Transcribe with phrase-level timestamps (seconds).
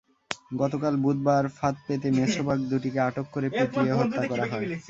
[0.53, 4.67] গতকাল বুধবার ফাঁদ পেতে মেছো বাঘ দুটিকে আটক করে পিটিয়ে হত্যা করা হয়।